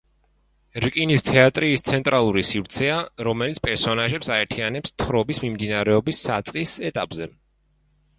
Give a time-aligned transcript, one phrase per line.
[0.83, 2.95] რკინის თეატრი ის ცენტრალური სივრცეა,
[3.27, 7.29] რომელიც პერსონაჟებს აერთიანებს თხრობის მიმდინარეობის საწყის ეტაპზე.